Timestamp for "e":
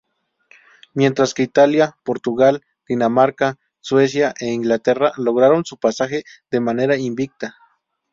4.39-4.47